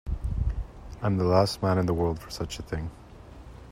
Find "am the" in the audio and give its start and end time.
1.05-1.23